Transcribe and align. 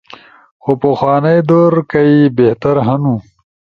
خو 0.61 0.71
پخوانئی 0.81 1.39
دور 1.49 1.73
کئی 1.91 2.15
بہتر 2.37 2.75
ہنو۔ 2.85 3.15